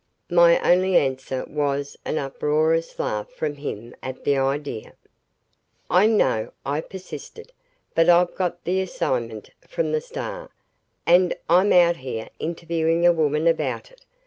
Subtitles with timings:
[0.31, 4.93] My only answer was an uproarious laugh from him at the idea.
[5.91, 7.51] "I know," I persisted,
[7.93, 10.49] "but I've got the assignment from the Star
[11.05, 14.03] and I'm out here interviewing a woman about it.